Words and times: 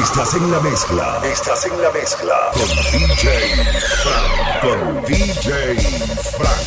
Estás 0.00 0.32
en 0.34 0.50
la 0.50 0.58
mezcla. 0.60 1.20
Estás 1.22 1.66
en 1.66 1.82
la 1.82 1.90
mezcla. 1.90 2.32
Con 2.54 2.64
DJ 2.64 3.28
Frank. 4.02 4.60
Con 4.62 5.04
DJ 5.04 5.76
Frank. 6.38 6.62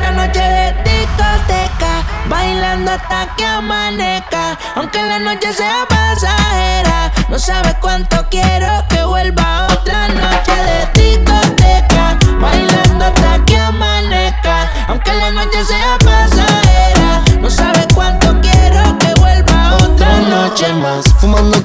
La 0.00 0.10
noche 0.10 0.40
de 0.40 0.72
discoteca, 0.82 2.04
bailando 2.28 2.90
hasta 2.90 3.36
que 3.36 3.46
amanezca. 3.46 4.58
Aunque 4.74 5.00
la 5.00 5.20
noche 5.20 5.52
sea 5.52 5.86
pasajera, 5.88 7.12
no 7.28 7.38
sabes 7.38 7.76
cuánto 7.80 8.16
quiero 8.28 8.84
que 8.88 9.04
vuelva 9.04 9.68
otra 9.70 10.08
noche 10.08 10.52
de 10.52 11.02
discoteca, 11.02 11.31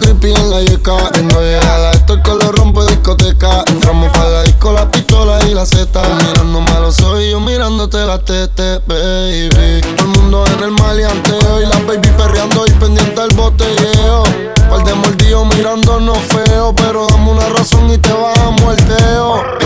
creepy 0.08 0.34
en 0.34 0.50
la 0.50 0.62
yeca 0.62 0.96
Viendo 1.14 1.42
llegada, 1.42 1.92
esto 1.92 2.14
el 2.14 2.22
lo 2.22 2.52
rompe 2.52 2.86
discoteca. 2.86 3.64
Entramos 3.68 4.10
para 4.12 4.30
la 4.30 4.44
disco, 4.44 4.72
la 4.72 4.90
pistola 4.90 5.40
y 5.46 5.54
la 5.54 5.66
zeta 5.66 6.02
Mirándome 6.28 6.72
a 6.72 6.80
los 6.80 7.00
ojos 7.02 7.22
y 7.22 7.32
yo 7.32 7.40
mirándote 7.40 7.98
la 8.06 8.20
tete, 8.20 8.80
baby. 8.88 9.82
Todo 9.96 10.06
el 10.06 10.20
mundo 10.20 10.46
en 10.46 10.64
el 10.64 10.72
maleanteo 10.72 11.62
Y 11.62 11.66
la 11.66 11.80
baby 11.86 12.10
perreando 12.18 12.66
y 12.66 12.72
pendiente 12.72 13.22
al 13.22 13.30
botelleo. 13.36 14.24
Par 14.70 14.84
de 14.84 14.94
mordidos 14.96 15.48
mirándonos 15.56 16.18
feo 16.20 16.74
Pero 16.76 17.08
dame 17.08 17.32
una 17.32 17.48
razón 17.50 17.90
y 17.92 17.98
te 17.98 18.12
bajamos 18.12 18.78
el 18.78 18.86
teo 18.86 19.58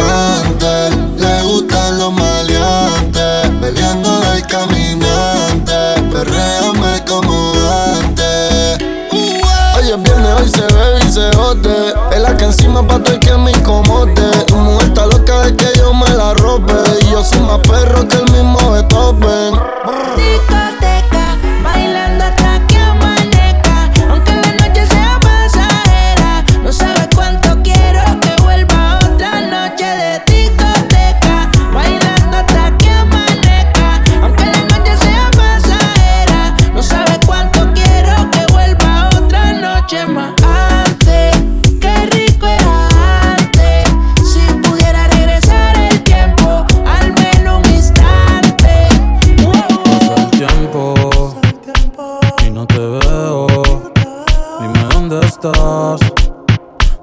le 1.18 1.42
gustan 1.44 1.98
los 1.98 2.14
maleantes 2.14 3.60
Bebiendo 3.60 4.20
del 4.20 4.46
caminante 4.46 5.74
Perréame 6.12 6.71
Encima 12.72 12.88
pa' 12.88 13.04
todo 13.04 13.14
el 13.16 13.20
que 13.20 13.38
me 13.38 13.52
incomode 13.52 14.21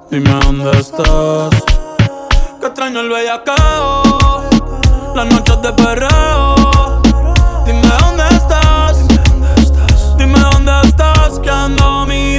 Dime 0.09 0.29
dónde 0.45 0.71
estás. 0.79 1.49
Que 2.61 2.67
extraño 2.67 3.01
el 3.01 3.09
bellacao. 3.09 4.49
Las 5.13 5.25
noches 5.25 5.61
de 5.61 5.73
perreo. 5.73 7.01
Dime 7.65 7.91
dónde 7.99 8.23
estás. 8.31 9.05
Dime 10.17 10.39
dónde 10.39 10.71
estás. 10.85 11.39
Que 11.39 11.49
ando 11.49 12.05
mirando 12.05 12.38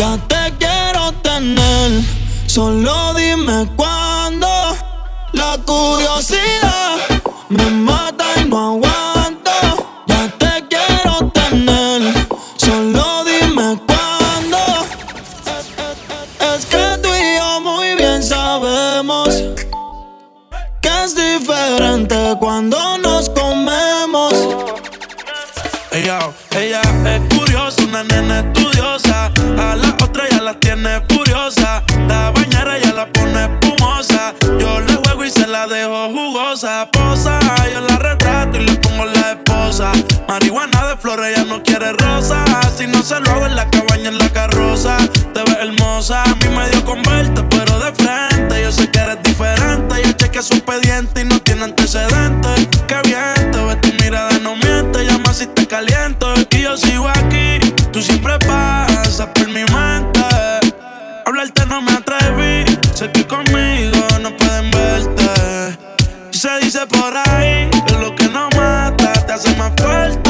Ya 0.00 0.16
te 0.28 0.56
quiero 0.58 1.12
tener, 1.20 2.02
solo 2.46 3.12
dime 3.12 3.68
cuándo. 3.76 4.48
La 5.34 5.58
curiosidad 5.66 6.96
me 7.50 7.66
mata 7.66 8.24
y 8.40 8.48
no 8.48 8.76
aguanto. 8.76 9.50
Ya 10.06 10.26
te 10.38 10.66
quiero 10.70 11.30
tener, 11.32 12.00
solo 12.56 13.24
dime 13.24 13.78
cuándo. 13.86 14.58
Es 16.54 16.64
que 16.64 16.98
tú 17.02 17.10
y 17.14 17.36
yo 17.36 17.60
muy 17.60 17.94
bien 17.94 18.22
sabemos 18.22 19.28
que 20.80 21.04
es 21.04 21.14
diferente 21.14 22.36
cuando 22.40 22.96
nos 22.96 23.28
comemos. 23.28 24.32
Ella, 25.92 26.20
ella 26.52 26.80
es 27.04 27.36
curiosa, 27.36 27.82
una 27.82 28.02
nena 28.04 28.40
estudiosa. 28.40 29.30
La 30.50 30.58
tiene 30.58 31.00
furiosa. 31.08 31.82
La 32.08 32.30
bañera 32.32 32.78
ya 32.78 32.92
la 32.92 33.06
pone 33.12 33.44
espumosa. 33.44 34.34
Yo 34.58 34.80
le 34.80 34.94
juego 34.96 35.24
y 35.24 35.30
se 35.30 35.46
la 35.46 35.66
dejo 35.66 36.08
jugosa. 36.08 36.88
Posa, 36.90 37.38
yo 37.72 37.80
la 37.80 37.96
retrato 37.96 38.58
y 38.58 38.66
le 38.66 38.74
pongo 38.76 39.04
la 39.04 39.32
esposa. 39.32 39.92
Marihuana 40.26 40.88
de 40.88 40.96
flores, 40.96 41.36
ella 41.36 41.44
no 41.44 41.62
quiere 41.62 41.92
rosa. 41.92 42.44
Si 42.76 42.86
no 42.86 43.02
se 43.02 43.20
lo 43.20 43.30
hago 43.30 43.46
en 43.46 43.54
la 43.54 43.68
cabaña, 43.70 44.08
en 44.08 44.18
la 44.18 44.28
carroza. 44.30 44.96
Te 45.34 45.40
ves 45.44 45.58
hermosa, 45.60 46.24
a 46.24 46.34
mí 46.34 46.48
me 46.48 46.68
dio 46.70 46.84
con 46.84 47.00
verte, 47.02 47.44
pero 47.50 47.78
de 47.78 47.92
frente. 47.92 48.62
Yo 48.62 48.72
sé 48.72 48.90
que 48.90 48.98
eres 48.98 49.22
diferente. 49.22 50.02
Yo 50.04 50.12
chequeé 50.12 50.42
su 50.42 50.54
expediente 50.54 51.20
y 51.20 51.24
no 51.24 51.38
tiene 51.40 51.64
antecedentes. 51.64 52.68
Qué 52.88 52.96
bien, 53.04 53.39
Y 66.32 66.36
se 66.36 66.58
dice 66.60 66.86
por 66.86 67.16
ahí 67.16 67.68
que 67.86 67.94
lo 67.94 68.14
que 68.14 68.28
no 68.28 68.48
mata 68.56 69.12
te 69.26 69.32
hace 69.32 69.54
más 69.56 69.72
fuerte. 69.80 70.29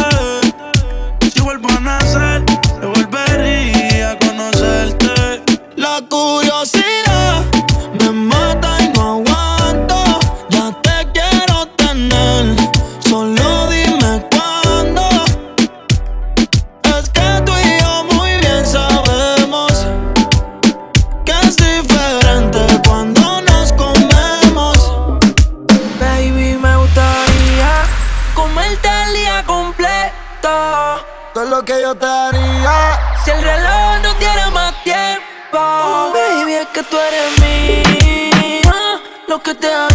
lo 39.30 39.38
que 39.40 39.54
te 39.54 39.72
hago 39.72 39.89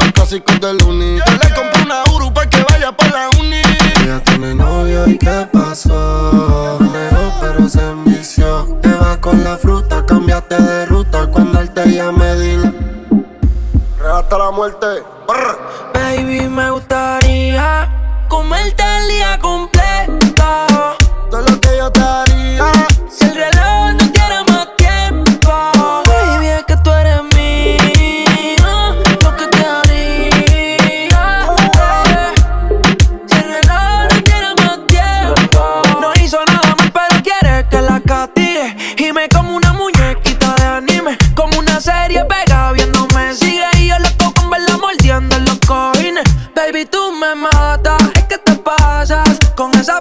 los 0.00 0.12
clásicos 0.12 0.60
del 0.60 0.82
uni. 0.82 1.18
Yo 1.18 1.32
le 1.32 1.54
compré 1.54 1.82
una 1.82 2.02
Uru 2.14 2.32
pa' 2.32 2.46
que 2.46 2.62
vaya 2.62 2.92
pa' 2.92 3.08
la 3.08 3.30
uni. 3.38 3.62
Ella 4.02 4.22
tiene 4.24 4.54
novio 4.54 5.06
y 5.06 5.18
qué 5.18 5.46
pasó. 5.52 6.78
Leo, 6.80 7.32
pero 7.40 7.68
se 7.68 7.80
envició. 7.80 8.78
Te 8.82 8.92
vas 8.94 9.18
con 9.18 9.42
la 9.44 9.56
fruta, 9.56 10.04
cambiaste 10.06 10.60
de 10.60 10.86
ruta. 10.86 11.26
Cuando 11.26 11.60
él 11.60 11.70
te 11.70 11.86
llame, 11.86 12.34
dile. 12.36 12.72
Hasta 14.12 14.38
la 14.38 14.50
muerte. 14.50 14.86
Baby, 15.94 16.48
me 16.48 16.70
gustaría 16.70 18.26
comerte 18.28 18.82
el 18.82 19.08
día 19.08 19.38
completo. 19.38 20.96
Todo 21.30 21.42
lo 21.42 21.60
que 21.60 21.76
yo 21.76 21.90
te 21.92 22.00
haré. 22.00 22.29
me 47.34 47.48
es 48.16 48.24
que 48.24 48.38
te 48.38 48.54
pasas 48.56 49.38
con 49.54 49.72
esa 49.76 50.00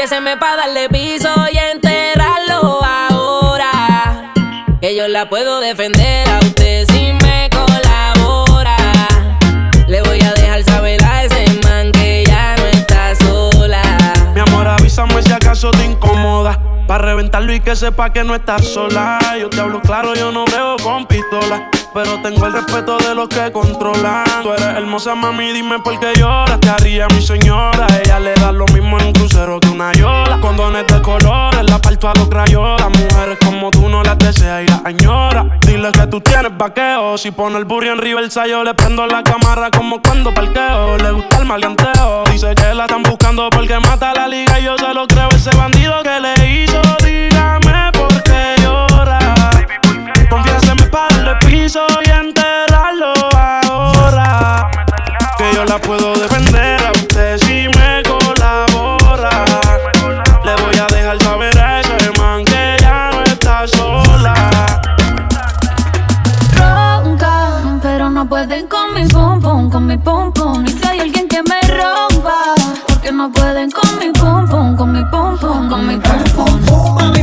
Confiéseme 0.00 0.38
pa' 0.38 0.56
darle 0.56 0.88
piso 0.88 1.28
y 1.52 1.58
enterrarlo 1.58 2.82
ahora. 2.82 4.32
Que 4.80 4.96
yo 4.96 5.06
la 5.08 5.28
puedo 5.28 5.60
defender 5.60 6.26
a 6.26 6.38
usted 6.38 6.86
si 6.90 7.12
me 7.22 7.50
colabora. 7.50 8.78
Le 9.86 10.00
voy 10.00 10.18
a 10.22 10.32
dejar 10.32 10.64
saber 10.64 11.04
a 11.04 11.24
ese 11.24 11.44
man 11.64 11.92
que 11.92 12.24
ya 12.26 12.56
no 12.56 12.64
está 12.64 13.14
sola. 13.14 13.82
Mi 14.32 14.40
amor, 14.40 14.68
avísame 14.68 15.22
si 15.22 15.32
acaso 15.32 15.70
te 15.70 15.84
incomoda. 15.84 16.58
Para 16.86 17.04
reventarlo 17.04 17.52
y 17.52 17.60
que 17.60 17.76
sepa 17.76 18.10
que 18.10 18.24
no 18.24 18.34
estás 18.34 18.66
sola. 18.66 19.18
Yo 19.38 19.50
te 19.50 19.60
hablo 19.60 19.82
claro, 19.82 20.14
yo 20.14 20.32
no 20.32 20.46
veo 20.46 20.76
con 20.82 21.04
pistola. 21.04 21.68
Pero 21.92 22.22
tengo 22.22 22.46
el 22.46 22.54
respeto 22.54 22.96
de 22.96 23.14
los 23.14 23.28
que 23.28 23.52
controlan. 23.52 24.24
Tú 24.42 24.52
eres 24.52 24.64
hermosa, 24.64 25.14
mami, 25.14 25.52
dime 25.52 25.78
por 25.80 26.00
qué 26.00 26.14
lloras. 26.16 26.58
Te 26.58 26.70
haría 26.70 27.06
mi 27.08 27.20
señora, 27.20 27.86
ella 28.02 28.18
le 28.18 28.32
da 28.34 28.50
vaqueo. 36.60 37.16
Si 37.16 37.30
pone 37.30 37.56
el 37.56 37.64
burro 37.64 37.90
en 37.90 37.98
reversa, 37.98 38.46
yo 38.46 38.62
le 38.62 38.74
prendo 38.74 39.06
la 39.06 39.22
cámara 39.22 39.70
como 39.70 40.00
cuando 40.02 40.32
parqueo. 40.32 40.98
Le 40.98 41.10
gusta 41.12 41.38
el 41.38 41.46
maleanteo. 41.46 42.24
Dice 42.30 42.54
que 42.54 42.74
la 42.74 42.84
están 42.84 43.02
buscando 43.02 43.48
porque 43.50 43.78
mata 43.80 44.12
la 44.14 44.28
liga. 44.28 44.60
Y 44.60 44.64
yo 44.64 44.76
se 44.76 44.92
lo 44.92 45.06
creo, 45.06 45.28
ese 45.30 45.56
bandido 45.56 46.02
que 46.02 46.20
le 46.20 46.34
hizo. 46.62 46.80
Dígame 47.02 47.90
por 47.92 48.22
qué 48.22 48.56
llora. 48.62 49.18
Confianza 50.28 50.72
en 50.72 50.76
mi 50.76 50.88
padre, 50.90 51.34
piso 51.46 51.86
y 52.04 52.10
enterrarlo 52.10 53.14
ahora. 53.34 54.70
Que 55.38 55.56
yo 55.56 55.64
la 55.64 55.78
puedo 55.78 56.09
que 73.10 73.16
no 73.16 73.30
pueden 73.32 73.70
con 73.72 73.98
mi 73.98 74.12
pum 74.12 74.48
pum, 74.48 74.76
con 74.76 74.92
mi 74.92 75.04
pum 75.06 75.36
pum, 75.38 75.68
con 75.68 75.86
mi 75.86 75.96
pum 75.96 76.60
pum. 76.66 77.19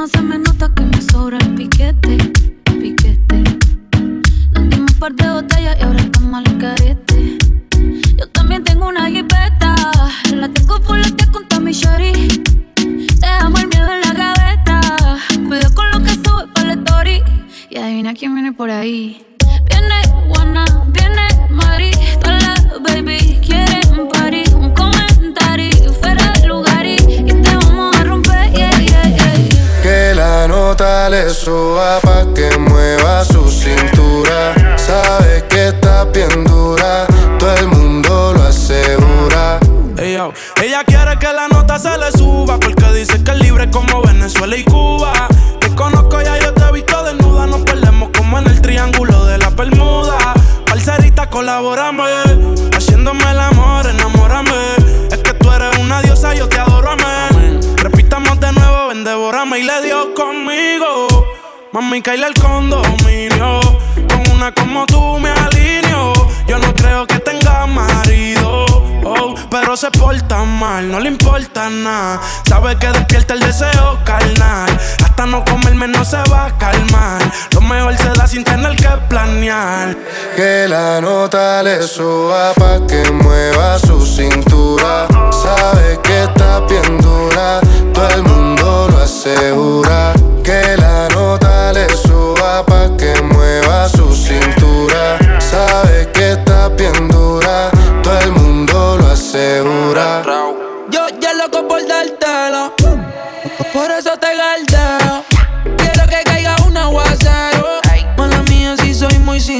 Commence 0.00 0.14
à 0.14 0.22
me 0.22 0.39
como 43.70 44.02
Venezuela 44.02 44.56
y 44.56 44.64
Cuba. 44.64 45.12
Te 45.60 45.74
conozco 45.74 46.20
ya, 46.20 46.38
yo 46.38 46.52
te 46.52 46.62
he 46.62 46.72
visto 46.72 47.02
desnuda. 47.02 47.46
Nos 47.46 47.62
perdemos 47.62 48.10
como 48.16 48.38
en 48.38 48.46
el 48.46 48.60
triángulo 48.60 49.24
de 49.26 49.38
la 49.38 49.50
Bermuda. 49.50 50.34
Parcerita, 50.66 51.28
colaborame. 51.28 52.04
Haciéndome 52.76 53.30
el 53.30 53.40
amor, 53.40 53.86
enamórame. 53.86 54.52
Es 55.10 55.18
que 55.18 55.34
tú 55.34 55.50
eres 55.50 55.76
una 55.78 56.02
diosa, 56.02 56.34
yo 56.34 56.48
te 56.48 56.58
adoro, 56.58 56.90
amén. 56.90 57.60
Repitamos 57.76 58.38
de 58.40 58.52
nuevo, 58.52 58.88
ven, 58.88 59.04
devorame. 59.04 59.58
Y 59.58 59.62
le 59.64 59.82
dio 59.82 60.14
conmigo. 60.14 61.06
Mami, 61.72 62.02
caíle 62.02 62.26
al 62.26 62.34
condominio. 62.34 63.60
Con 64.08 64.34
una 64.34 64.52
como 64.52 64.86
tú 64.86 65.18
me 65.18 65.30
se 69.80 69.90
porta 69.92 70.44
mal, 70.44 70.90
no 70.90 71.00
le 71.00 71.08
importa 71.08 71.70
nada. 71.70 72.20
Sabe 72.46 72.76
que 72.76 72.88
despierta 72.88 73.32
el 73.32 73.40
deseo 73.40 73.98
carnal. 74.04 74.68
Hasta 75.02 75.24
no 75.24 75.42
comerme 75.42 75.88
no 75.88 76.04
se 76.04 76.18
va 76.30 76.46
a 76.46 76.58
calmar. 76.58 77.22
Lo 77.54 77.62
mejor 77.62 77.96
se 77.96 78.10
da 78.10 78.28
sin 78.28 78.44
tener 78.44 78.76
que 78.76 78.88
planear. 79.08 79.96
Que 80.36 80.66
la 80.68 81.00
nota 81.00 81.62
le 81.62 81.82
suba 81.82 82.52
pa' 82.58 82.86
que 82.86 83.10
mueva 83.10 83.78
su 83.78 84.04
cintura. 84.04 85.08
Sabe 85.32 85.98
que 86.02 86.24
está 86.24 86.60
bien 86.60 86.98
dura, 87.00 87.59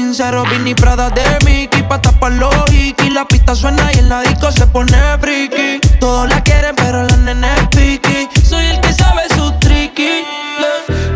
15, 0.01 0.31
Robin 0.31 0.67
y 0.67 0.73
Prada 0.73 1.11
de 1.11 1.21
Mickey 1.45 1.83
Pa' 1.83 2.01
tapar 2.01 2.31
los 2.31 2.53
y 2.71 2.95
La 3.11 3.23
pista 3.25 3.53
suena 3.53 3.91
y 3.93 3.99
el 3.99 4.09
disco 4.23 4.51
se 4.51 4.65
pone 4.65 4.97
friki. 5.19 5.79
Todos 5.99 6.27
la 6.27 6.41
quieren 6.41 6.73
pero 6.75 7.03
la 7.03 7.17
nena 7.17 7.55
es 7.55 7.67
piqui. 7.67 8.27
Soy 8.43 8.65
el 8.65 8.79
que 8.81 8.93
sabe 8.93 9.21
su 9.35 9.51
tricky. 9.59 10.23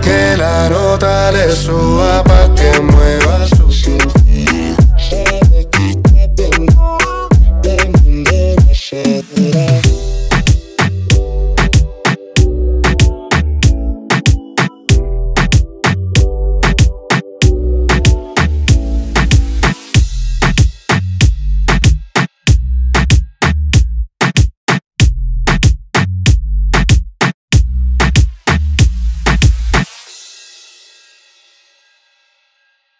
Que 0.03 0.37
la 0.37 0.69
nota 0.69 1.31
le 1.31 1.51
suba 1.51 2.23
pa' 2.23 2.53
que 2.53 2.79
muevas 2.79 3.54